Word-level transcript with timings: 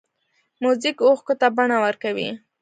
موزیک 0.63 0.97
اوښکو 1.07 1.33
ته 1.39 1.47
بڼه 1.57 1.77
ورکوي. 1.85 2.29